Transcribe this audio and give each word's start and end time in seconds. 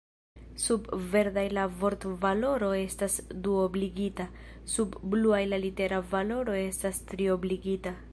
Sub 0.61 0.87
verdaj 1.15 1.43
la 1.57 1.65
vortvaloro 1.81 2.69
estas 2.77 3.17
duobligita, 3.47 4.27
sub 4.77 4.97
bluaj 5.15 5.43
la 5.53 5.61
litera 5.67 6.01
valoro 6.15 6.57
estas 6.63 7.03
triobligita. 7.13 7.95